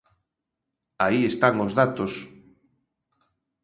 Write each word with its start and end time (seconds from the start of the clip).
Aí 1.05 1.21
están 1.31 1.55
os 1.65 1.71
datos. 1.79 2.13